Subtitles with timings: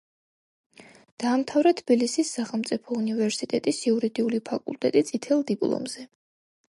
[1.23, 6.07] დაამთავრა თბილისის სახელმწიფო უნივერსიტეტის იურიდიული ფაკულტეტი წითელ დიპლომზე.